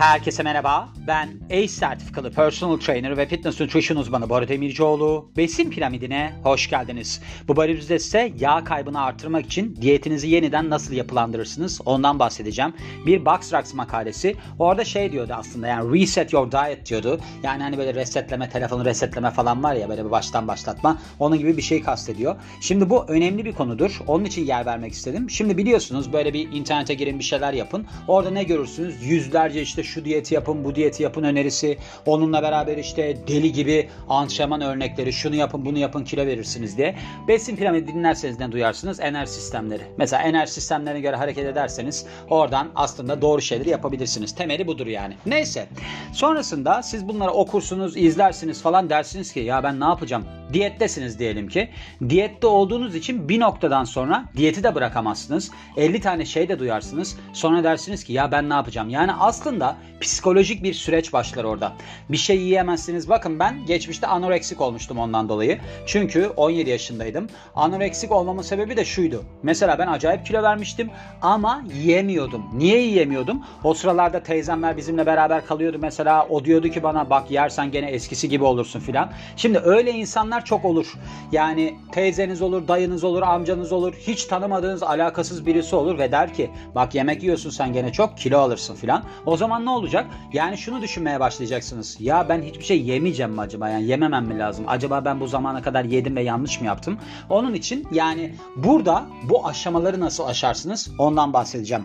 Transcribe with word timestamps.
Herkese 0.00 0.42
merhaba. 0.42 0.88
Ben 1.06 1.28
ACE 1.50 1.68
sertifikalı 1.68 2.32
personal 2.32 2.76
trainer 2.76 3.16
ve 3.16 3.26
fitness 3.26 3.60
nutrition 3.60 3.98
uzmanı 3.98 4.28
Bora 4.28 4.48
Demircioğlu. 4.48 5.30
Besin 5.36 5.70
piramidine 5.70 6.32
hoş 6.42 6.70
geldiniz. 6.70 7.22
Bu 7.48 7.56
bölümümüzde 7.56 7.98
size 7.98 8.32
yağ 8.38 8.64
kaybını 8.64 9.02
artırmak 9.02 9.46
için 9.46 9.76
diyetinizi 9.76 10.28
yeniden 10.28 10.70
nasıl 10.70 10.94
yapılandırırsınız 10.94 11.80
ondan 11.84 12.18
bahsedeceğim. 12.18 12.74
Bir 13.06 13.24
Boxrocks 13.24 13.74
makalesi. 13.74 14.36
Orada 14.58 14.84
şey 14.84 15.12
diyordu 15.12 15.32
aslında 15.36 15.66
yani 15.66 16.00
reset 16.00 16.32
your 16.32 16.52
diet 16.52 16.86
diyordu. 16.86 17.20
Yani 17.42 17.62
hani 17.62 17.78
böyle 17.78 17.94
resetleme, 17.94 18.48
telefonu 18.48 18.84
resetleme 18.84 19.30
falan 19.30 19.62
var 19.62 19.74
ya 19.74 19.88
böyle 19.88 20.04
bir 20.04 20.10
baştan 20.10 20.48
başlatma. 20.48 20.98
Onun 21.18 21.38
gibi 21.38 21.56
bir 21.56 21.62
şey 21.62 21.82
kastediyor. 21.82 22.36
Şimdi 22.60 22.90
bu 22.90 23.04
önemli 23.08 23.44
bir 23.44 23.52
konudur. 23.52 24.00
Onun 24.06 24.24
için 24.24 24.46
yer 24.46 24.66
vermek 24.66 24.92
istedim. 24.92 25.30
Şimdi 25.30 25.58
biliyorsunuz 25.58 26.12
böyle 26.12 26.34
bir 26.34 26.52
internete 26.52 26.94
girin 26.94 27.18
bir 27.18 27.24
şeyler 27.24 27.52
yapın. 27.52 27.86
Orada 28.08 28.30
ne 28.30 28.42
görürsünüz? 28.42 29.02
Yüzlerce 29.02 29.62
işte 29.62 29.87
şu 29.88 30.04
diyeti 30.04 30.34
yapın, 30.34 30.64
bu 30.64 30.74
diyeti 30.74 31.02
yapın 31.02 31.22
önerisi. 31.22 31.78
Onunla 32.06 32.42
beraber 32.42 32.76
işte 32.76 33.16
deli 33.28 33.52
gibi 33.52 33.88
antrenman 34.08 34.60
örnekleri, 34.60 35.12
şunu 35.12 35.34
yapın, 35.34 35.64
bunu 35.64 35.78
yapın, 35.78 36.04
kilo 36.04 36.26
verirsiniz 36.26 36.76
diye. 36.76 36.94
Besin 37.28 37.56
piramidi 37.56 37.88
dinlerseniz 37.88 38.38
ne 38.40 38.52
duyarsınız? 38.52 39.00
Enerji 39.00 39.32
sistemleri. 39.32 39.82
Mesela 39.96 40.22
enerji 40.22 40.52
sistemlerine 40.52 41.00
göre 41.00 41.16
hareket 41.16 41.46
ederseniz 41.46 42.06
oradan 42.30 42.68
aslında 42.74 43.22
doğru 43.22 43.40
şeyleri 43.40 43.70
yapabilirsiniz. 43.70 44.34
Temeli 44.34 44.66
budur 44.66 44.86
yani. 44.86 45.14
Neyse. 45.26 45.66
Sonrasında 46.12 46.82
siz 46.82 47.08
bunları 47.08 47.30
okursunuz, 47.30 47.96
izlersiniz 47.96 48.62
falan 48.62 48.90
dersiniz 48.90 49.32
ki 49.32 49.40
ya 49.40 49.62
ben 49.62 49.80
ne 49.80 49.84
yapacağım? 49.84 50.24
Diyettesiniz 50.52 51.18
diyelim 51.18 51.48
ki. 51.48 51.68
Diyette 52.08 52.46
olduğunuz 52.46 52.94
için 52.94 53.28
bir 53.28 53.40
noktadan 53.40 53.84
sonra 53.84 54.24
diyeti 54.36 54.62
de 54.62 54.74
bırakamazsınız. 54.74 55.50
50 55.76 56.00
tane 56.00 56.24
şey 56.24 56.48
de 56.48 56.58
duyarsınız. 56.58 57.16
Sonra 57.32 57.64
dersiniz 57.64 58.04
ki 58.04 58.12
ya 58.12 58.32
ben 58.32 58.50
ne 58.50 58.54
yapacağım? 58.54 58.88
Yani 58.88 59.12
aslında 59.12 59.76
psikolojik 60.00 60.62
bir 60.62 60.74
süreç 60.74 61.12
başlar 61.12 61.44
orada. 61.44 61.72
Bir 62.08 62.16
şey 62.16 62.40
yiyemezsiniz. 62.40 63.08
Bakın 63.08 63.38
ben 63.38 63.66
geçmişte 63.66 64.06
anoreksik 64.06 64.60
olmuştum 64.60 64.98
ondan 64.98 65.28
dolayı. 65.28 65.58
Çünkü 65.86 66.26
17 66.36 66.70
yaşındaydım. 66.70 67.26
Anoreksik 67.54 68.12
olmamın 68.12 68.42
sebebi 68.42 68.76
de 68.76 68.84
şuydu. 68.84 69.24
Mesela 69.42 69.78
ben 69.78 69.86
acayip 69.86 70.26
kilo 70.26 70.42
vermiştim 70.42 70.90
ama 71.22 71.62
yiyemiyordum. 71.74 72.44
Niye 72.52 72.80
yiyemiyordum? 72.80 73.42
O 73.64 73.74
sıralarda 73.74 74.22
teyzemler 74.22 74.76
bizimle 74.76 75.06
beraber 75.06 75.46
kalıyordu 75.46 75.78
mesela. 75.80 76.26
O 76.30 76.44
diyordu 76.44 76.68
ki 76.68 76.82
bana 76.82 77.10
bak 77.10 77.30
yersen 77.30 77.70
gene 77.70 77.90
eskisi 77.90 78.28
gibi 78.28 78.44
olursun 78.44 78.80
filan. 78.80 79.12
Şimdi 79.36 79.58
öyle 79.58 79.92
insanlar 79.92 80.37
çok 80.44 80.64
olur. 80.64 80.94
Yani 81.32 81.76
teyzeniz 81.92 82.42
olur, 82.42 82.68
dayınız 82.68 83.04
olur, 83.04 83.22
amcanız 83.22 83.72
olur. 83.72 83.94
Hiç 83.94 84.24
tanımadığınız 84.24 84.82
alakasız 84.82 85.46
birisi 85.46 85.76
olur 85.76 85.98
ve 85.98 86.12
der 86.12 86.34
ki 86.34 86.50
bak 86.74 86.94
yemek 86.94 87.22
yiyorsun 87.22 87.50
sen 87.50 87.72
gene 87.72 87.92
çok 87.92 88.18
kilo 88.18 88.38
alırsın 88.38 88.74
filan. 88.74 89.02
O 89.26 89.36
zaman 89.36 89.64
ne 89.64 89.70
olacak? 89.70 90.06
Yani 90.32 90.58
şunu 90.58 90.82
düşünmeye 90.82 91.20
başlayacaksınız. 91.20 91.96
Ya 92.00 92.28
ben 92.28 92.42
hiçbir 92.42 92.64
şey 92.64 92.82
yemeyeceğim 92.82 93.32
mi 93.32 93.40
acaba? 93.40 93.68
Yani 93.68 93.84
yememem 93.84 94.26
mi 94.26 94.38
lazım? 94.38 94.64
Acaba 94.68 95.04
ben 95.04 95.20
bu 95.20 95.26
zamana 95.26 95.62
kadar 95.62 95.84
yedim 95.84 96.16
ve 96.16 96.22
yanlış 96.22 96.60
mı 96.60 96.66
yaptım? 96.66 96.98
Onun 97.30 97.54
için 97.54 97.88
yani 97.92 98.34
burada 98.56 99.06
bu 99.22 99.46
aşamaları 99.46 100.00
nasıl 100.00 100.24
aşarsınız? 100.24 100.90
Ondan 100.98 101.32
bahsedeceğim. 101.32 101.84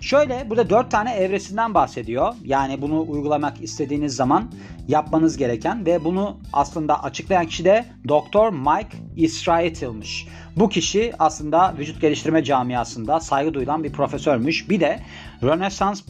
Şöyle 0.00 0.50
burada 0.50 0.70
dört 0.70 0.90
tane 0.90 1.14
evresinden 1.14 1.74
bahsediyor. 1.74 2.34
Yani 2.44 2.82
bunu 2.82 3.04
uygulamak 3.08 3.62
istediğiniz 3.62 4.16
zaman 4.16 4.50
yapmanız 4.88 5.36
gereken 5.36 5.86
ve 5.86 6.04
bunu 6.04 6.36
aslında 6.52 7.02
açıklayan 7.04 7.46
kişi 7.46 7.64
de 7.64 7.84
Doktor 8.08 8.52
Mike 8.52 8.96
Israetil'miş. 9.16 10.26
Bu 10.58 10.68
kişi 10.68 11.12
aslında 11.18 11.74
vücut 11.78 12.00
geliştirme 12.00 12.44
camiasında 12.44 13.20
saygı 13.20 13.54
duyulan 13.54 13.84
bir 13.84 13.92
profesörmüş. 13.92 14.70
Bir 14.70 14.80
de 14.80 15.00
Renaissance 15.42 16.00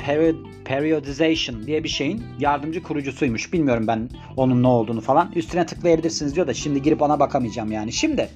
Periodization 0.64 1.66
diye 1.66 1.84
bir 1.84 1.88
şeyin 1.88 2.22
yardımcı 2.38 2.82
kurucusuymuş. 2.82 3.52
Bilmiyorum 3.52 3.86
ben 3.86 4.08
onun 4.36 4.62
ne 4.62 4.66
olduğunu 4.66 5.00
falan. 5.00 5.32
Üstüne 5.34 5.66
tıklayabilirsiniz 5.66 6.34
diyor 6.34 6.46
da 6.46 6.54
şimdi 6.54 6.82
girip 6.82 7.02
ona 7.02 7.20
bakamayacağım 7.20 7.72
yani. 7.72 7.92
Şimdi 7.92 8.28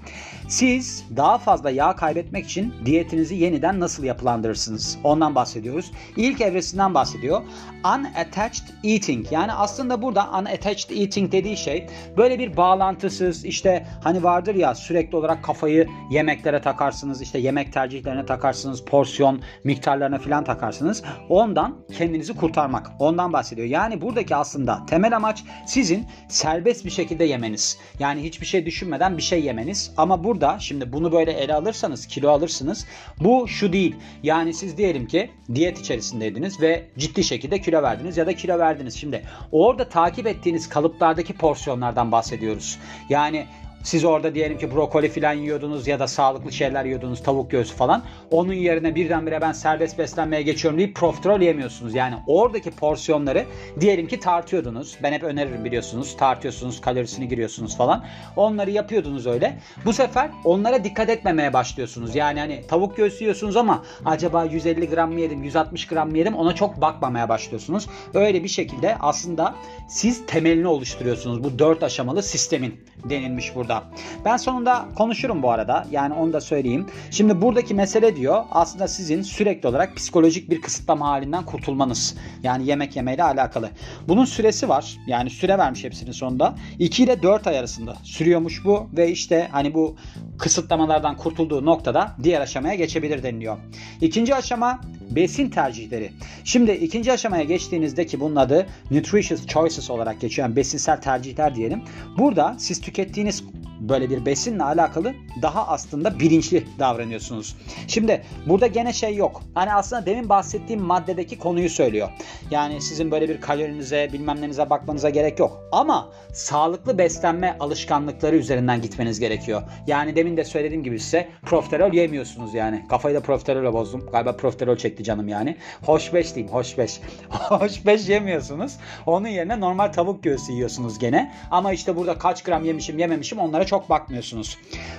siz 0.48 1.04
daha 1.16 1.38
fazla 1.38 1.70
yağ 1.70 1.96
kaybetmek 1.96 2.44
için 2.44 2.74
diyetinizi 2.84 3.34
yeniden 3.34 3.80
nasıl 3.80 4.04
yapılandırırsınız? 4.04 4.98
Ondan 5.04 5.34
bahsediyoruz. 5.34 5.90
İlk 6.16 6.40
evresinden 6.40 6.94
bahsediyor. 6.94 7.42
Unattached 7.84 8.64
eating. 8.84 9.26
Yani 9.30 9.52
aslında 9.52 10.02
burada 10.02 10.30
unattached 10.30 10.90
eating 10.90 11.32
dediği 11.32 11.56
şey 11.56 11.86
böyle 12.16 12.38
bir 12.38 12.56
bağlantısız 12.56 13.44
işte 13.44 13.86
hani 14.04 14.22
vardır 14.22 14.54
ya 14.54 14.74
sürekli 14.74 15.16
olarak 15.16 15.44
kafayı 15.44 15.88
yemeklere 16.10 16.60
takarsınız. 16.60 17.22
işte 17.22 17.38
yemek 17.38 17.72
tercihlerine 17.72 18.26
takarsınız. 18.26 18.84
Porsiyon 18.84 19.42
miktarlarına 19.64 20.18
falan 20.18 20.44
takarsınız. 20.44 21.02
Ondan 21.28 21.76
kendinizi 21.98 22.36
kurtarmak. 22.36 22.90
Ondan 22.98 23.32
bahsediyor. 23.32 23.66
Yani 23.66 24.00
buradaki 24.00 24.36
aslında 24.36 24.86
temel 24.86 25.16
amaç 25.16 25.44
sizin 25.66 26.06
serbest 26.28 26.84
bir 26.84 26.90
şekilde 26.90 27.24
yemeniz. 27.24 27.78
Yani 27.98 28.22
hiçbir 28.22 28.46
şey 28.46 28.66
düşünmeden 28.66 29.16
bir 29.16 29.22
şey 29.22 29.44
yemeniz. 29.44 29.92
Ama 29.96 30.24
burada 30.24 30.58
şimdi 30.58 30.92
bunu 30.92 31.12
böyle 31.12 31.32
ele 31.32 31.54
alırsanız 31.54 32.06
kilo 32.06 32.30
alırsınız. 32.30 32.86
Bu 33.20 33.48
şu 33.48 33.72
değil. 33.72 33.96
Yani 34.22 34.54
siz 34.54 34.76
diyelim 34.76 35.06
ki 35.06 35.30
diyet 35.54 35.78
içerisindeydiniz 35.80 36.60
ve 36.60 36.86
ciddi 36.98 37.24
şekilde 37.24 37.60
kilo 37.60 37.82
verdiniz 37.82 38.16
ya 38.16 38.26
da 38.26 38.36
kilo 38.36 38.58
verdiniz. 38.58 38.94
Şimdi 38.94 39.22
orada 39.52 39.88
takip 39.88 40.26
ettiğiniz 40.26 40.68
kalıplardaki 40.68 41.34
porsiyonlardan 41.34 42.12
bahsediyoruz. 42.12 42.78
Yani 43.08 43.46
siz 43.82 44.04
orada 44.04 44.34
diyelim 44.34 44.58
ki 44.58 44.74
brokoli 44.74 45.08
falan 45.08 45.32
yiyordunuz 45.32 45.86
ya 45.86 46.00
da 46.00 46.06
sağlıklı 46.06 46.52
şeyler 46.52 46.84
yiyordunuz 46.84 47.22
tavuk 47.22 47.50
göğsü 47.50 47.74
falan. 47.74 48.02
Onun 48.30 48.52
yerine 48.52 48.94
birdenbire 48.94 49.40
ben 49.40 49.52
serbest 49.52 49.98
beslenmeye 49.98 50.42
geçiyorum 50.42 50.78
deyip 50.78 50.96
profiterol 50.96 51.40
yemiyorsunuz. 51.40 51.94
Yani 51.94 52.14
oradaki 52.26 52.70
porsiyonları 52.70 53.44
diyelim 53.80 54.08
ki 54.08 54.20
tartıyordunuz. 54.20 54.98
Ben 55.02 55.12
hep 55.12 55.22
öneririm 55.22 55.64
biliyorsunuz. 55.64 56.16
Tartıyorsunuz, 56.16 56.80
kalorisini 56.80 57.28
giriyorsunuz 57.28 57.76
falan. 57.76 58.04
Onları 58.36 58.70
yapıyordunuz 58.70 59.26
öyle. 59.26 59.58
Bu 59.84 59.92
sefer 59.92 60.30
onlara 60.44 60.84
dikkat 60.84 61.10
etmemeye 61.10 61.52
başlıyorsunuz. 61.52 62.14
Yani 62.14 62.40
hani 62.40 62.62
tavuk 62.68 62.96
göğsü 62.96 63.24
yiyorsunuz 63.24 63.56
ama 63.56 63.82
acaba 64.04 64.44
150 64.44 64.88
gram 64.88 65.12
mı 65.12 65.20
yedim, 65.20 65.42
160 65.42 65.86
gram 65.86 66.10
mı 66.10 66.18
yedim 66.18 66.34
ona 66.34 66.54
çok 66.54 66.80
bakmamaya 66.80 67.28
başlıyorsunuz. 67.28 67.88
Öyle 68.14 68.44
bir 68.44 68.48
şekilde 68.48 68.96
aslında 69.00 69.54
siz 69.88 70.26
temelini 70.26 70.66
oluşturuyorsunuz. 70.66 71.44
Bu 71.44 71.58
dört 71.58 71.82
aşamalı 71.82 72.22
sistemin 72.22 72.80
denilmiş 73.04 73.54
burada 73.54 73.71
burada. 73.72 73.84
Ben 74.24 74.36
sonunda 74.36 74.88
konuşurum 74.94 75.42
bu 75.42 75.50
arada. 75.50 75.86
Yani 75.90 76.14
onu 76.14 76.32
da 76.32 76.40
söyleyeyim. 76.40 76.86
Şimdi 77.10 77.42
buradaki 77.42 77.74
mesele 77.74 78.16
diyor 78.16 78.44
aslında 78.50 78.88
sizin 78.88 79.22
sürekli 79.22 79.68
olarak 79.68 79.96
psikolojik 79.96 80.50
bir 80.50 80.60
kısıtlama 80.60 81.08
halinden 81.08 81.44
kurtulmanız. 81.44 82.16
Yani 82.42 82.66
yemek 82.66 82.96
yemeyle 82.96 83.24
alakalı. 83.24 83.70
Bunun 84.08 84.24
süresi 84.24 84.68
var. 84.68 84.96
Yani 85.06 85.30
süre 85.30 85.58
vermiş 85.58 85.84
hepsinin 85.84 86.12
sonunda. 86.12 86.54
2 86.78 87.04
ile 87.04 87.22
4 87.22 87.46
ay 87.46 87.58
arasında 87.58 87.96
sürüyormuş 88.02 88.64
bu 88.64 88.88
ve 88.96 89.10
işte 89.10 89.48
hani 89.52 89.74
bu 89.74 89.96
kısıtlamalardan 90.38 91.16
kurtulduğu 91.16 91.64
noktada 91.64 92.16
diğer 92.22 92.40
aşamaya 92.40 92.74
geçebilir 92.74 93.22
deniliyor. 93.22 93.56
İkinci 94.00 94.34
aşama 94.34 94.80
besin 95.10 95.50
tercihleri. 95.50 96.12
Şimdi 96.44 96.72
ikinci 96.72 97.12
aşamaya 97.12 97.44
geçtiğinizde 97.44 98.06
ki 98.06 98.20
bunun 98.20 98.36
adı 98.36 98.66
nutritious 98.90 99.46
choices 99.46 99.90
olarak 99.90 100.20
geçiyor. 100.20 100.48
Yani 100.48 100.56
besinsel 100.56 101.00
tercihler 101.00 101.54
diyelim. 101.54 101.82
Burada 102.18 102.56
siz 102.58 102.80
tükettiğiniz 102.80 103.44
böyle 103.88 104.10
bir 104.10 104.26
besinle 104.26 104.64
alakalı 104.64 105.12
daha 105.42 105.68
aslında 105.68 106.18
bilinçli 106.20 106.66
davranıyorsunuz. 106.78 107.56
Şimdi 107.86 108.22
burada 108.46 108.66
gene 108.66 108.92
şey 108.92 109.16
yok. 109.16 109.42
Hani 109.54 109.74
aslında 109.74 110.06
demin 110.06 110.28
bahsettiğim 110.28 110.82
maddedeki 110.82 111.38
konuyu 111.38 111.70
söylüyor. 111.70 112.08
Yani 112.50 112.80
sizin 112.80 113.10
böyle 113.10 113.28
bir 113.28 113.40
kalorinize 113.40 114.08
bilmem 114.12 114.40
nenize 114.40 114.70
bakmanıza 114.70 115.10
gerek 115.10 115.38
yok. 115.38 115.68
Ama 115.72 116.08
sağlıklı 116.32 116.98
beslenme 116.98 117.56
alışkanlıkları 117.60 118.36
üzerinden 118.36 118.82
gitmeniz 118.82 119.20
gerekiyor. 119.20 119.62
Yani 119.86 120.16
demin 120.16 120.36
de 120.36 120.44
söylediğim 120.44 120.84
gibi 120.84 121.00
size 121.00 121.28
profiterol 121.42 121.92
yemiyorsunuz 121.92 122.54
yani. 122.54 122.86
Kafayı 122.88 123.14
da 123.14 123.20
profiterolle 123.20 123.72
bozdum. 123.72 124.06
Galiba 124.12 124.36
profiterol 124.36 124.76
çekti 124.76 125.04
canım 125.04 125.28
yani. 125.28 125.56
Hoş 125.86 126.14
beş 126.14 126.34
diyeyim 126.34 126.54
hoş 126.54 126.78
beş. 126.78 127.00
hoş 127.28 127.86
beş 127.86 128.08
yemiyorsunuz. 128.08 128.76
Onun 129.06 129.28
yerine 129.28 129.60
normal 129.60 129.92
tavuk 129.92 130.22
göğsü 130.22 130.52
yiyorsunuz 130.52 130.98
gene. 130.98 131.32
Ama 131.50 131.72
işte 131.72 131.96
burada 131.96 132.18
kaç 132.18 132.42
gram 132.42 132.64
yemişim 132.64 132.98
yememişim 132.98 133.38
onlara 133.38 133.66
çok 133.72 133.90
bakmıyorsunuz. 133.90 134.58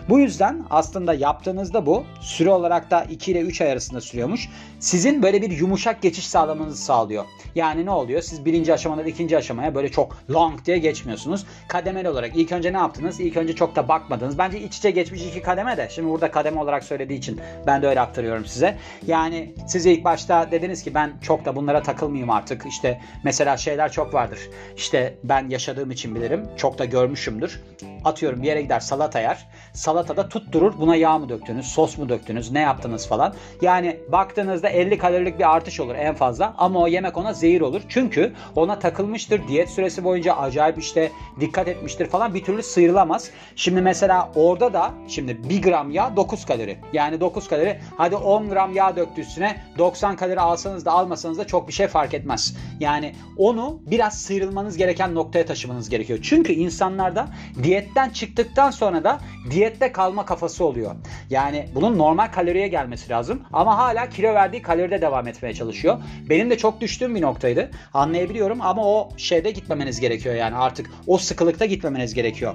Bu 0.10 0.20
yüzden 0.20 0.66
aslında 0.70 1.14
yaptığınızda 1.14 1.86
bu 1.86 2.04
süre 2.22 2.50
olarak 2.50 2.92
da 2.92 3.04
2 3.04 3.32
ile 3.32 3.40
3 3.40 3.62
ay 3.62 3.72
arasında 3.72 4.02
sürüyormuş. 4.02 4.50
Sizin 4.80 5.24
böyle 5.24 5.42
bir 5.42 5.52
yumuşak 5.52 6.02
geçiş 6.02 6.28
sağlamanızı 6.28 6.84
sağlıyor. 6.84 7.26
Yani 7.56 7.86
ne 7.86 7.92
oluyor? 7.92 8.22
Siz 8.22 8.46
birinci 8.46 8.74
aşamadan 8.74 9.08
ikinci 9.08 9.38
aşamaya 9.38 9.76
böyle 9.76 9.90
çok 9.90 10.18
long 10.30 10.66
diye 10.66 10.78
geçmiyorsunuz. 10.78 11.46
Kademeli 11.68 12.10
olarak 12.10 12.32
ilk 12.36 12.52
önce 12.52 12.74
ne 12.74 12.78
yaptınız? 12.78 13.20
İlk 13.20 13.38
önce 13.38 13.56
çok 13.56 13.76
da 13.76 13.88
bakmadınız. 13.88 14.38
Bence 14.38 14.60
iç 14.60 14.78
içe 14.78 14.92
geçmiş 14.92 15.22
iki 15.22 15.42
kademe 15.42 15.78
de. 15.78 15.90
Şimdi 15.92 16.10
burada 16.10 16.32
kademe 16.32 16.60
olarak 16.60 16.84
söylediği 16.84 17.20
için 17.20 17.42
ben 17.68 17.82
de 17.82 17.88
öyle 17.88 18.02
aktarıyorum 18.02 18.46
size. 18.46 18.78
Yani 19.08 19.54
siz 19.68 19.86
ilk 19.86 20.04
başta 20.04 20.52
dediniz 20.52 20.84
ki 20.84 20.94
ben 20.94 21.14
çok 21.22 21.46
da 21.46 21.56
bunlara 21.56 21.84
takılmayayım 21.84 22.30
artık. 22.30 22.66
İşte 22.66 23.02
mesela 23.24 23.58
şeyler 23.58 23.92
çok 23.92 24.14
vardır. 24.14 24.40
İşte 24.78 25.18
ben 25.24 25.50
yaşadığım 25.50 25.92
için 25.92 26.16
bilirim. 26.16 26.48
Çok 26.58 26.78
da 26.78 26.86
görmüşümdür. 26.86 27.62
Atıyorum 28.06 28.42
bir 28.42 28.48
yere 28.48 28.63
gider 28.64 28.80
salata 28.80 29.20
yer. 29.20 29.48
Salatada 29.74 30.30
tutturur. 30.30 30.74
Buna 30.80 30.96
yağ 30.96 31.18
mı 31.18 31.30
döktünüz, 31.30 31.68
sos 31.68 31.98
mu 31.98 32.10
döktünüz, 32.10 32.52
ne 32.52 32.60
yaptınız 32.60 33.08
falan. 33.08 33.34
Yani 33.62 34.00
baktığınızda 34.12 34.70
50 34.70 34.98
kalorilik 34.98 35.40
bir 35.40 35.56
artış 35.56 35.80
olur 35.80 35.96
en 35.96 36.16
fazla 36.16 36.56
ama 36.58 36.80
o 36.80 36.88
yemek 36.88 37.18
ona 37.18 37.34
zehir 37.34 37.62
olur. 37.62 37.82
Çünkü 37.90 38.34
ona 38.56 38.80
takılmıştır. 38.80 39.48
Diyet 39.48 39.70
süresi 39.70 40.04
boyunca 40.04 40.36
acayip 40.36 40.80
işte 40.80 41.12
dikkat 41.40 41.68
etmiştir 41.68 42.06
falan 42.06 42.34
bir 42.34 42.44
türlü 42.44 42.64
sıyrılamaz. 42.64 43.30
Şimdi 43.56 43.82
mesela 43.82 44.32
orada 44.36 44.74
da 44.74 44.92
şimdi 45.08 45.50
1 45.50 45.62
gram 45.62 45.92
yağ 45.92 46.16
9 46.16 46.46
kalori. 46.46 46.78
Yani 46.94 47.20
9 47.20 47.48
kalori 47.48 47.80
hadi 47.98 48.16
10 48.16 48.50
gram 48.50 48.74
yağ 48.76 48.96
döktü 48.96 49.22
üstüne 49.22 49.62
90 49.78 50.16
kalori 50.16 50.40
alsanız 50.40 50.86
da 50.86 50.92
almasanız 50.92 51.38
da 51.38 51.48
çok 51.48 51.68
bir 51.68 51.74
şey 51.74 51.88
fark 51.88 52.14
etmez. 52.14 52.58
Yani 52.80 53.16
onu 53.38 53.82
biraz 53.86 54.22
sıyrılmanız 54.22 54.78
gereken 54.78 55.16
noktaya 55.16 55.46
taşımanız 55.46 55.90
gerekiyor. 55.90 56.20
Çünkü 56.22 56.54
insanlarda 56.54 57.28
diyetten 57.64 58.10
çıktıktan 58.54 58.72
sonra 58.72 59.04
da 59.04 59.20
diyette 59.50 59.92
kalma 59.92 60.26
kafası 60.26 60.66
oluyor. 60.66 60.96
Yani 61.30 61.70
bunun 61.76 61.98
normal 61.98 62.28
kaloriye 62.28 62.68
gelmesi 62.68 63.10
lazım 63.10 63.42
ama 63.54 63.78
hala 63.78 64.10
kilo 64.10 64.34
verdiği 64.34 64.62
kaloride 64.62 65.02
devam 65.02 65.28
etmeye 65.28 65.54
çalışıyor. 65.54 65.98
Benim 66.30 66.50
de 66.50 66.58
çok 66.58 66.82
düştüğüm 66.82 67.16
bir 67.16 67.22
noktaydı. 67.22 67.72
Anlayabiliyorum 67.94 68.62
ama 68.62 68.86
o 68.86 69.10
şeyde 69.18 69.52
gitmemeniz 69.52 70.00
gerekiyor 70.00 70.36
yani 70.36 70.56
artık 70.56 70.90
o 71.08 71.18
sıkılıkta 71.18 71.66
gitmemeniz 71.66 72.14
gerekiyor. 72.14 72.54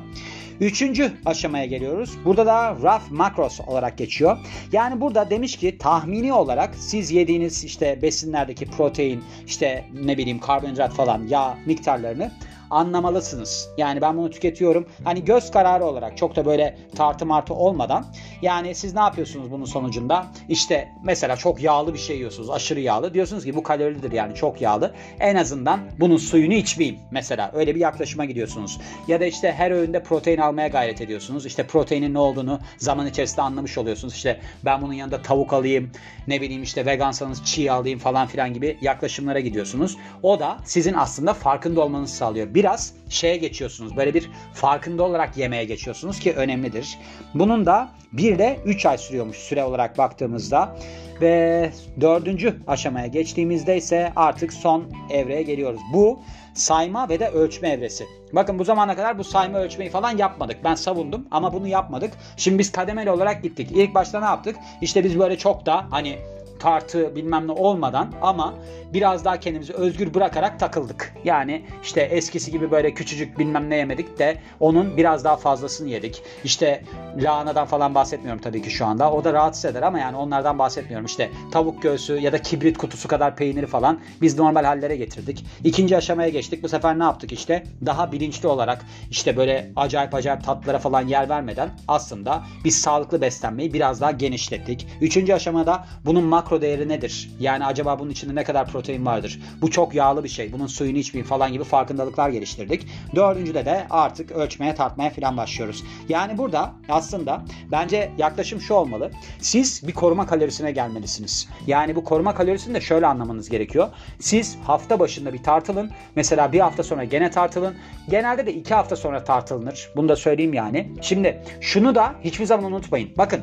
Üçüncü 0.61 1.13
aşamaya 1.27 1.67
geliyoruz. 1.67 2.19
Burada 2.25 2.47
da 2.47 2.75
rough 2.75 3.11
macros 3.11 3.61
olarak 3.61 3.99
geçiyor. 3.99 4.39
Yani 4.73 5.01
burada 5.01 5.31
demiş 5.31 5.57
ki 5.57 5.79
tahmini 5.79 6.33
olarak 6.33 6.75
siz 6.75 7.11
yediğiniz 7.11 7.65
işte 7.65 7.99
besinlerdeki 8.03 8.67
protein, 8.67 9.25
işte 9.47 9.85
ne 10.05 10.19
bileyim 10.19 10.39
karbonhidrat 10.39 10.93
falan 10.93 11.27
yağ 11.29 11.59
miktarlarını 11.67 12.31
anlamalısınız. 12.71 13.69
Yani 13.79 14.01
ben 14.01 14.17
bunu 14.17 14.31
tüketiyorum. 14.31 14.89
Hani 15.05 15.25
göz 15.25 15.51
kararı 15.51 15.85
olarak 15.85 16.17
çok 16.17 16.37
da 16.37 16.47
böyle 16.47 16.79
tartı 16.97 17.27
martı 17.27 17.55
olmadan. 17.55 18.07
Yani 18.43 18.75
siz 18.75 18.95
ne 18.95 19.01
yapıyorsunuz 19.01 19.51
bunun 19.51 19.65
sonucunda? 19.65 20.27
İşte 20.49 20.89
mesela 21.05 21.37
çok 21.37 21.63
yağlı 21.63 21.95
bir 21.95 21.99
şey 21.99 22.17
yiyorsunuz. 22.17 22.51
Aşırı 22.51 22.81
yağlı. 22.81 23.15
Diyorsunuz 23.15 23.45
ki 23.45 23.57
bu 23.57 23.63
kalorilidir 23.63 24.13
yani 24.13 24.35
çok 24.35 24.61
yağlı. 24.61 24.95
En 25.21 25.37
azından 25.37 25.81
bunun 26.01 26.17
suyunu 26.17 26.55
içmeyeyim. 26.55 27.01
Mesela 27.11 27.51
öyle 27.55 27.75
bir 27.75 27.81
yaklaşıma 27.81 28.25
gidiyorsunuz. 28.25 28.81
Ya 29.09 29.21
da 29.21 29.27
işte 29.27 29.53
her 29.53 29.71
öğünde 29.71 30.03
protein 30.03 30.39
almaya 30.39 30.69
gayret 30.69 31.01
ediyorsunuz. 31.01 31.47
İşte 31.47 31.67
proteinin 31.67 32.15
ne 32.15 32.19
olduğunu 32.19 32.61
zaman 32.79 33.07
içerisinde 33.07 33.43
anlamış 33.43 33.79
oluyorsunuz. 33.79 34.15
İşte 34.15 34.41
ben 34.65 34.83
bunun 34.83 34.93
yanında 34.93 35.23
tavuk 35.23 35.53
alayım. 35.53 35.91
Ne 36.29 36.41
bileyim 36.41 36.63
işte 36.63 36.87
vegansanız 36.87 37.45
çiğ 37.45 37.73
alayım 37.73 37.99
falan 37.99 38.27
filan 38.27 38.55
gibi 38.55 38.79
yaklaşımlara 38.81 39.41
gidiyorsunuz. 39.41 39.97
O 40.23 40.41
da 40.41 40.59
sizin 40.65 40.95
aslında 40.95 41.35
farkında 41.35 41.81
olmanızı 41.81 42.15
sağlıyor 42.15 42.55
biraz 42.59 42.93
şeye 43.09 43.37
geçiyorsunuz. 43.37 43.97
Böyle 43.97 44.15
bir 44.15 44.31
farkında 44.55 45.03
olarak 45.03 45.37
yemeğe 45.37 45.65
geçiyorsunuz 45.65 46.19
ki 46.19 46.33
önemlidir. 46.33 46.99
Bunun 47.35 47.67
da 47.67 47.89
1 48.13 48.35
ile 48.35 48.59
3 48.65 48.87
ay 48.87 48.99
sürüyormuş 48.99 49.37
süre 49.37 49.65
olarak 49.65 49.99
baktığımızda. 49.99 50.77
Ve 51.21 51.71
dördüncü 52.01 52.57
aşamaya 52.67 53.07
geçtiğimizde 53.07 53.77
ise 53.77 54.13
artık 54.17 54.53
son 54.53 54.85
evreye 55.11 55.43
geliyoruz. 55.43 55.81
Bu 55.93 56.21
sayma 56.55 57.09
ve 57.09 57.21
de 57.21 57.29
ölçme 57.29 57.69
evresi. 57.69 58.07
Bakın 58.33 58.59
bu 58.59 58.65
zamana 58.65 58.97
kadar 58.97 59.19
bu 59.19 59.25
sayma 59.25 59.59
ölçmeyi 59.59 59.91
falan 59.91 60.17
yapmadık. 60.17 60.57
Ben 60.65 60.75
savundum 60.75 61.27
ama 61.31 61.53
bunu 61.53 61.69
yapmadık. 61.69 62.13
Şimdi 62.37 62.59
biz 62.59 62.73
kademeli 62.73 63.11
olarak 63.11 63.43
gittik. 63.43 63.71
İlk 63.73 63.95
başta 63.95 64.21
ne 64.21 64.27
yaptık? 64.27 64.57
İşte 64.81 65.05
biz 65.05 65.19
böyle 65.19 65.39
çok 65.39 65.67
da 65.67 65.87
hani 65.91 66.19
tartı 66.61 67.17
bilmem 67.17 67.47
ne 67.47 67.53
olmadan 67.53 68.13
ama 68.23 68.55
biraz 68.93 69.25
daha 69.25 69.41
kendimizi 69.41 69.73
özgür 69.73 70.15
bırakarak 70.15 70.61
takıldık. 70.61 71.15
Yani 71.25 71.65
işte 71.83 72.01
eskisi 72.01 72.51
gibi 72.51 72.71
böyle 72.71 72.95
küçücük 72.95 73.39
bilmem 73.39 73.71
ne 73.71 73.77
yemedik 73.77 74.19
de 74.19 74.39
onun 74.61 74.97
biraz 74.97 75.25
daha 75.25 75.37
fazlasını 75.37 75.89
yedik. 75.89 76.23
İşte 76.45 76.85
lahanadan 77.17 77.67
falan 77.67 77.95
bahsetmiyorum 77.95 78.43
tabii 78.43 78.63
ki 78.63 78.71
şu 78.71 78.87
anda. 78.87 79.13
O 79.13 79.25
da 79.25 79.33
rahatsız 79.33 79.65
eder 79.65 79.83
ama 79.83 79.99
yani 79.99 80.17
onlardan 80.17 80.59
bahsetmiyorum. 80.59 81.07
İşte 81.07 81.31
tavuk 81.53 81.83
göğsü 81.83 82.13
ya 82.19 82.33
da 82.33 82.43
kibrit 82.43 82.79
kutusu 82.79 83.09
kadar 83.09 83.37
peyniri 83.37 83.67
falan 83.67 84.01
biz 84.23 84.39
normal 84.39 84.65
hallere 84.65 84.97
getirdik. 84.97 85.45
İkinci 85.65 85.97
aşamaya 85.97 86.29
geçtik. 86.29 86.63
Bu 86.63 86.69
sefer 86.69 86.99
ne 86.99 87.03
yaptık 87.03 87.33
işte? 87.33 87.65
Daha 87.87 88.13
bilinçli 88.13 88.49
olarak 88.49 88.85
işte 89.11 89.37
böyle 89.37 89.73
acayip 89.77 90.15
acayip 90.15 90.45
tatlara 90.45 90.79
falan 90.79 91.09
yer 91.09 91.29
vermeden 91.29 91.71
aslında 91.89 92.43
biz 92.65 92.81
sağlıklı 92.81 93.21
beslenmeyi 93.21 93.73
biraz 93.73 94.01
daha 94.01 94.11
genişlettik. 94.11 94.87
Üçüncü 95.01 95.33
aşamada 95.33 95.85
bunun 96.05 96.25
makro 96.49 96.63
değeri 96.63 96.89
nedir? 96.89 97.31
Yani 97.41 97.67
acaba 97.67 97.99
bunun 97.99 98.11
içinde 98.11 98.35
ne 98.35 98.45
kadar 98.45 98.67
protein 98.67 99.07
vardır? 99.07 99.41
Bu 99.63 99.71
çok 99.71 99.95
yağlı 99.95 100.25
bir 100.25 100.29
şey. 100.29 100.53
Bunun 100.53 100.67
suyunu 100.67 100.99
içmeyin 100.99 101.27
falan 101.27 101.53
gibi 101.53 101.65
farkındalıklar 101.65 102.29
geliştirdik. 102.29 102.87
Dördüncüde 103.15 103.65
de 103.65 103.87
artık 103.91 104.33
ölçmeye 104.33 104.75
tartmaya 104.75 105.11
falan 105.11 105.37
başlıyoruz. 105.37 105.85
Yani 106.09 106.39
burada 106.39 106.73
aslında 106.89 107.45
bence 107.73 108.11
yaklaşım 108.19 108.61
şu 108.61 108.75
olmalı. 108.75 109.11
Siz 109.41 109.89
bir 109.89 109.93
koruma 109.93 110.27
kalorisine 110.27 110.73
gelmelisiniz. 110.73 111.49
Yani 111.67 111.97
bu 111.97 112.05
koruma 112.05 112.35
kalorisini 112.35 112.75
de 112.75 112.81
şöyle 112.81 113.07
anlamanız 113.07 113.49
gerekiyor. 113.49 113.89
Siz 114.21 114.57
hafta 114.65 114.99
başında 114.99 115.33
bir 115.33 115.43
tartılın. 115.43 115.91
Mesela 116.17 116.53
bir 116.53 116.61
hafta 116.61 116.83
sonra 116.83 117.05
gene 117.05 117.31
tartılın. 117.31 117.75
Genelde 118.09 118.47
de 118.47 118.55
iki 118.55 118.75
hafta 118.75 118.97
sonra 118.97 119.25
tartılınır. 119.25 119.91
Bunu 119.97 120.09
da 120.09 120.17
söyleyeyim 120.17 120.55
yani. 120.55 120.93
Şimdi 121.01 121.43
şunu 121.61 121.95
da 121.95 122.15
hiçbir 122.25 122.45
zaman 122.45 122.73
unutmayın. 122.73 123.11
Bakın 123.19 123.41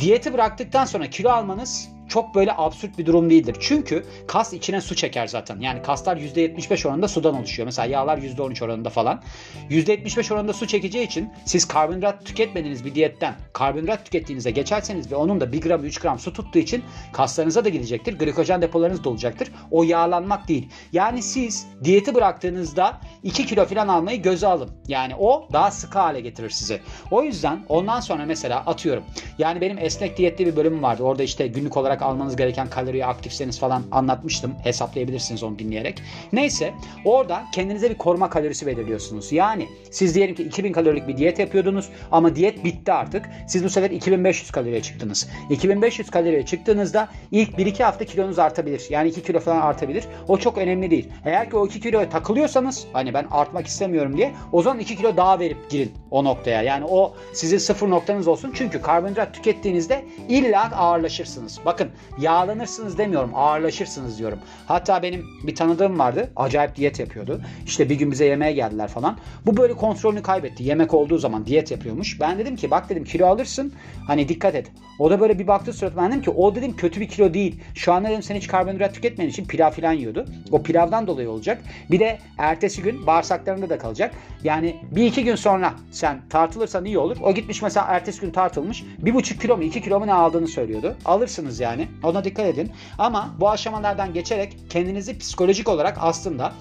diyeti 0.00 0.32
bıraktıktan 0.32 0.84
sonra 0.84 1.10
kilo 1.10 1.30
almanız 1.30 1.88
çok 2.10 2.34
böyle 2.34 2.52
absürt 2.56 2.98
bir 2.98 3.06
durum 3.06 3.30
değildir. 3.30 3.56
Çünkü 3.60 4.04
kas 4.26 4.52
içine 4.52 4.80
su 4.80 4.94
çeker 4.94 5.26
zaten. 5.26 5.60
Yani 5.60 5.82
kaslar 5.82 6.16
%75 6.16 6.88
oranında 6.88 7.08
sudan 7.08 7.34
oluşuyor. 7.34 7.66
Mesela 7.66 7.86
yağlar 7.86 8.18
%13 8.18 8.64
oranında 8.64 8.90
falan. 8.90 9.22
%75 9.70 10.34
oranında 10.34 10.52
su 10.52 10.66
çekeceği 10.66 11.06
için 11.06 11.32
siz 11.44 11.68
karbonhidrat 11.68 12.26
tüketmediğiniz 12.26 12.84
bir 12.84 12.94
diyetten 12.94 13.34
karbonhidrat 13.52 14.04
tükettiğinizde 14.04 14.50
geçerseniz 14.50 15.12
ve 15.12 15.16
onun 15.16 15.40
da 15.40 15.52
1 15.52 15.60
gram 15.60 15.84
3 15.84 15.98
gram 15.98 16.18
su 16.18 16.32
tuttuğu 16.32 16.58
için 16.58 16.84
kaslarınıza 17.12 17.64
da 17.64 17.68
gidecektir. 17.68 18.18
Glikojen 18.18 18.62
depolarınız 18.62 19.04
dolacaktır. 19.04 19.52
O 19.70 19.82
yağlanmak 19.82 20.48
değil. 20.48 20.68
Yani 20.92 21.22
siz 21.22 21.66
diyeti 21.84 22.14
bıraktığınızda 22.14 23.00
2 23.22 23.46
kilo 23.46 23.64
falan 23.64 23.88
almayı 23.88 24.22
göze 24.22 24.46
alın. 24.46 24.70
Yani 24.88 25.14
o 25.18 25.48
daha 25.52 25.70
sıkı 25.70 25.98
hale 25.98 26.20
getirir 26.20 26.50
sizi. 26.50 26.80
O 27.10 27.22
yüzden 27.22 27.64
ondan 27.68 28.00
sonra 28.00 28.26
mesela 28.26 28.58
atıyorum. 28.66 29.04
Yani 29.38 29.60
benim 29.60 29.78
esnek 29.78 30.16
diyetli 30.16 30.46
bir 30.46 30.56
bölümüm 30.56 30.82
vardı. 30.82 31.02
Orada 31.02 31.22
işte 31.22 31.46
günlük 31.46 31.76
olarak 31.76 31.99
olarak 32.00 32.02
almanız 32.02 32.36
gereken 32.36 32.70
kaloriyi 32.70 33.06
aktifseniz 33.06 33.58
falan 33.58 33.82
anlatmıştım. 33.90 34.54
Hesaplayabilirsiniz 34.64 35.42
onu 35.42 35.58
dinleyerek. 35.58 36.02
Neyse 36.32 36.74
orada 37.04 37.44
kendinize 37.52 37.90
bir 37.90 37.98
koruma 37.98 38.30
kalorisi 38.30 38.66
belirliyorsunuz. 38.66 39.32
Yani 39.32 39.68
siz 39.90 40.14
diyelim 40.14 40.34
ki 40.34 40.42
2000 40.42 40.72
kalorilik 40.72 41.08
bir 41.08 41.16
diyet 41.16 41.38
yapıyordunuz 41.38 41.88
ama 42.12 42.36
diyet 42.36 42.64
bitti 42.64 42.92
artık. 42.92 43.26
Siz 43.48 43.64
bu 43.64 43.70
sefer 43.70 43.90
2500 43.90 44.50
kaloriye 44.50 44.82
çıktınız. 44.82 45.28
2500 45.50 46.10
kaloriye 46.10 46.46
çıktığınızda 46.46 47.08
ilk 47.30 47.50
1-2 47.50 47.82
hafta 47.82 48.04
kilonuz 48.04 48.38
artabilir. 48.38 48.86
Yani 48.90 49.08
2 49.08 49.22
kilo 49.22 49.40
falan 49.40 49.60
artabilir. 49.60 50.04
O 50.28 50.38
çok 50.38 50.58
önemli 50.58 50.90
değil. 50.90 51.08
Eğer 51.24 51.50
ki 51.50 51.56
o 51.56 51.66
2 51.66 51.80
kiloya 51.80 52.08
takılıyorsanız 52.10 52.86
hani 52.92 53.14
ben 53.14 53.26
artmak 53.30 53.66
istemiyorum 53.66 54.16
diye 54.16 54.32
o 54.52 54.62
zaman 54.62 54.78
2 54.78 54.96
kilo 54.96 55.16
daha 55.16 55.38
verip 55.38 55.70
girin 55.70 55.92
o 56.10 56.24
noktaya. 56.24 56.62
Yani 56.62 56.84
o 56.84 57.14
sizin 57.32 57.58
sıfır 57.58 57.90
noktanız 57.90 58.28
olsun. 58.28 58.52
Çünkü 58.54 58.82
karbonhidrat 58.82 59.34
tükettiğinizde 59.34 60.04
illa 60.28 60.70
ağırlaşırsınız. 60.76 61.60
Bakın 61.64 61.89
yağlanırsınız 62.18 62.98
demiyorum 62.98 63.30
ağırlaşırsınız 63.34 64.18
diyorum. 64.18 64.38
Hatta 64.66 65.02
benim 65.02 65.26
bir 65.46 65.54
tanıdığım 65.54 65.98
vardı 65.98 66.30
acayip 66.36 66.76
diyet 66.76 67.00
yapıyordu. 67.00 67.40
İşte 67.66 67.88
bir 67.88 67.94
gün 67.94 68.10
bize 68.10 68.24
yemeğe 68.24 68.52
geldiler 68.52 68.88
falan. 68.88 69.18
Bu 69.46 69.56
böyle 69.56 69.74
kontrolünü 69.74 70.22
kaybetti. 70.22 70.64
Yemek 70.64 70.94
olduğu 70.94 71.18
zaman 71.18 71.46
diyet 71.46 71.70
yapıyormuş. 71.70 72.20
Ben 72.20 72.38
dedim 72.38 72.56
ki 72.56 72.70
bak 72.70 72.90
dedim 72.90 73.04
kilo 73.04 73.26
alırsın 73.26 73.72
hani 74.06 74.28
dikkat 74.28 74.54
et. 74.54 74.72
O 74.98 75.10
da 75.10 75.20
böyle 75.20 75.38
bir 75.38 75.46
baktı 75.46 75.72
suratıma 75.72 76.02
ben 76.02 76.10
dedim 76.10 76.22
ki 76.22 76.30
o 76.30 76.54
dedim 76.54 76.76
kötü 76.76 77.00
bir 77.00 77.08
kilo 77.08 77.34
değil. 77.34 77.60
Şu 77.74 77.92
an 77.92 78.04
dedim 78.04 78.22
sen 78.22 78.34
hiç 78.34 78.46
karbonhidrat 78.46 78.94
tüketmediğin 78.94 79.30
için 79.30 79.44
pilav 79.44 79.70
falan 79.70 79.92
yiyordu. 79.92 80.26
O 80.52 80.62
pilavdan 80.62 81.06
dolayı 81.06 81.30
olacak. 81.30 81.62
Bir 81.90 82.00
de 82.00 82.18
ertesi 82.38 82.82
gün 82.82 83.06
bağırsaklarında 83.06 83.70
da 83.70 83.78
kalacak. 83.78 84.14
Yani 84.44 84.76
bir 84.90 85.04
iki 85.04 85.24
gün 85.24 85.34
sonra 85.34 85.74
sen 85.90 86.20
tartılırsan 86.30 86.84
iyi 86.84 86.98
olur. 86.98 87.16
O 87.22 87.34
gitmiş 87.34 87.62
mesela 87.62 87.86
ertesi 87.86 88.20
gün 88.20 88.30
tartılmış. 88.30 88.84
Bir 88.98 89.14
buçuk 89.14 89.40
kilo 89.40 89.56
mu 89.56 89.62
iki 89.62 89.82
kilo 89.82 90.00
mu 90.00 90.06
ne 90.06 90.12
aldığını 90.12 90.48
söylüyordu. 90.48 90.96
Alırsınız 91.04 91.60
yani. 91.80 91.88
Ona 92.02 92.24
dikkat 92.24 92.46
edin. 92.46 92.72
Ama 92.98 93.34
bu 93.40 93.50
aşamalardan 93.50 94.14
geçerek 94.14 94.56
kendinizi 94.70 95.18
psikolojik 95.18 95.68
olarak 95.68 95.98
aslında 96.00 96.52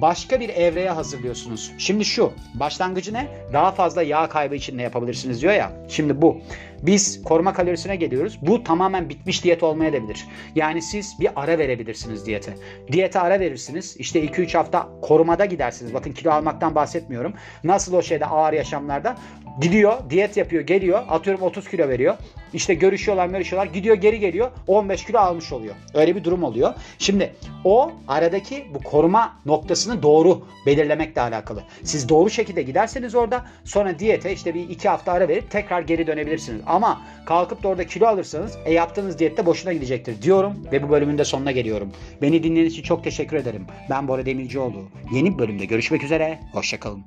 başka 0.00 0.40
bir 0.40 0.48
evreye 0.48 0.90
hazırlıyorsunuz. 0.90 1.72
Şimdi 1.78 2.04
şu 2.04 2.32
başlangıcı 2.54 3.14
ne? 3.14 3.28
Daha 3.52 3.72
fazla 3.72 4.02
yağ 4.02 4.28
kaybı 4.28 4.54
için 4.54 4.78
ne 4.78 4.82
yapabilirsiniz 4.82 5.42
diyor 5.42 5.52
ya. 5.52 5.72
Şimdi 5.88 6.22
bu. 6.22 6.38
Biz 6.82 7.22
koruma 7.22 7.52
kalorisine 7.52 7.96
geliyoruz. 7.96 8.38
Bu 8.42 8.64
tamamen 8.64 9.08
bitmiş 9.08 9.44
diyet 9.44 9.62
olmayabilir. 9.62 10.24
Yani 10.54 10.82
siz 10.82 11.20
bir 11.20 11.28
ara 11.36 11.58
verebilirsiniz 11.58 12.26
diyete. 12.26 12.54
Diyete 12.92 13.20
ara 13.20 13.40
verirsiniz. 13.40 13.96
İşte 13.98 14.24
2-3 14.24 14.56
hafta 14.56 14.88
korumada 15.02 15.44
gidersiniz. 15.44 15.94
Bakın 15.94 16.12
kilo 16.12 16.30
almaktan 16.30 16.74
bahsetmiyorum. 16.74 17.34
Nasıl 17.64 17.94
o 17.94 18.02
şeyde 18.02 18.26
ağır 18.26 18.52
yaşamlarda 18.52 19.16
Gidiyor, 19.60 20.10
diyet 20.10 20.36
yapıyor, 20.36 20.62
geliyor. 20.62 21.02
Atıyorum 21.08 21.42
30 21.42 21.68
kilo 21.68 21.88
veriyor. 21.88 22.16
İşte 22.52 22.74
görüşüyorlar, 22.74 23.28
görüşüyorlar. 23.28 23.72
Gidiyor, 23.72 23.96
geri 23.96 24.20
geliyor. 24.20 24.50
15 24.66 25.04
kilo 25.04 25.18
almış 25.18 25.52
oluyor. 25.52 25.74
Öyle 25.94 26.16
bir 26.16 26.24
durum 26.24 26.42
oluyor. 26.42 26.74
Şimdi 26.98 27.34
o 27.64 27.92
aradaki 28.08 28.64
bu 28.74 28.78
koruma 28.78 29.36
noktasını 29.46 30.02
doğru 30.02 30.46
belirlemekle 30.66 31.20
alakalı. 31.20 31.62
Siz 31.82 32.08
doğru 32.08 32.30
şekilde 32.30 32.62
giderseniz 32.62 33.14
orada 33.14 33.44
sonra 33.64 33.98
diyete 33.98 34.32
işte 34.32 34.54
bir 34.54 34.68
iki 34.68 34.88
hafta 34.88 35.12
ara 35.12 35.28
verip 35.28 35.50
tekrar 35.50 35.80
geri 35.82 36.06
dönebilirsiniz. 36.06 36.60
Ama 36.66 37.02
kalkıp 37.26 37.62
da 37.62 37.68
orada 37.68 37.86
kilo 37.86 38.06
alırsanız 38.06 38.58
e 38.64 38.72
yaptığınız 38.72 39.18
diyette 39.18 39.46
boşuna 39.46 39.72
gidecektir 39.72 40.22
diyorum 40.22 40.54
ve 40.72 40.82
bu 40.82 40.90
bölümün 40.90 41.18
de 41.18 41.24
sonuna 41.24 41.50
geliyorum. 41.50 41.92
Beni 42.22 42.42
dinlediğiniz 42.42 42.72
için 42.72 42.82
çok 42.82 43.04
teşekkür 43.04 43.36
ederim. 43.36 43.66
Ben 43.90 44.08
Bora 44.08 44.26
Demircioğlu. 44.26 44.88
Yeni 45.12 45.34
bir 45.34 45.38
bölümde 45.38 45.64
görüşmek 45.64 46.04
üzere. 46.04 46.38
Hoşçakalın. 46.52 47.04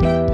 Bye. 0.00 0.29